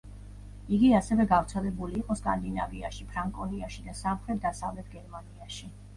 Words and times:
იგი 0.77 0.87
ასევე 0.99 1.25
გავრცელებული 1.33 1.99
იყო 2.01 2.17
სკანდინავიაში, 2.21 3.07
ფრანკონიაში 3.13 3.85
და 3.91 3.95
სამხრეთ-დასავლეთ 4.03 4.91
გერმანიაში. 4.99 5.71